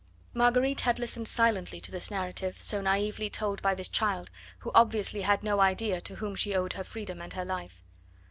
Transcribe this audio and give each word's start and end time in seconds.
Marguerite 0.33 0.81
had 0.81 0.97
listened 0.97 1.27
silently 1.27 1.79
to 1.79 1.91
this 1.91 2.09
narrative 2.09 2.59
so 2.59 2.81
naively 2.81 3.29
told 3.29 3.61
by 3.61 3.75
this 3.75 3.87
child, 3.87 4.31
who 4.61 4.71
obviously 4.73 5.21
had 5.21 5.43
no 5.43 5.59
idea 5.61 6.01
to 6.01 6.15
whom 6.15 6.33
she 6.35 6.55
owed 6.55 6.73
her 6.73 6.83
freedom 6.83 7.21
and 7.21 7.33
her 7.33 7.45
life. 7.45 7.83